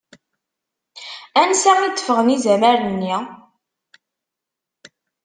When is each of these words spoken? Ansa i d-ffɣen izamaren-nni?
Ansa 1.41 1.71
i 1.87 1.89
d-ffɣen 1.89 2.33
izamaren-nni? 2.35 3.15